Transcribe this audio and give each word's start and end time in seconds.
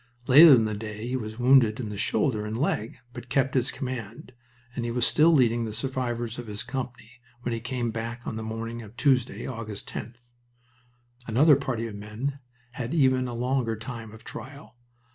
Later 0.25 0.55
in 0.55 0.65
the 0.65 0.73
day 0.73 1.05
he 1.05 1.15
was 1.15 1.37
wounded 1.37 1.79
in 1.79 1.89
the 1.89 1.95
shoulder 1.99 2.43
and 2.43 2.57
leg, 2.57 2.97
but 3.13 3.29
kept 3.29 3.53
his 3.53 3.69
command, 3.69 4.33
and 4.75 4.83
he 4.83 4.89
was 4.89 5.05
still 5.05 5.31
leading 5.31 5.63
the 5.65 5.73
survivors 5.75 6.39
of 6.39 6.47
his 6.47 6.63
company 6.63 7.21
when 7.43 7.53
he 7.53 7.59
came 7.59 7.91
back 7.91 8.19
on 8.25 8.35
the 8.35 8.41
morning 8.41 8.81
of 8.81 8.97
Tuesday, 8.97 9.45
August 9.45 9.87
10th. 9.87 10.15
Another 11.27 11.55
party 11.55 11.85
of 11.85 11.93
men 11.93 12.39
had 12.71 12.95
even 12.95 13.27
a 13.27 13.35
longer 13.35 13.75
time 13.75 14.11
of 14.11 14.23
trial. 14.23 14.75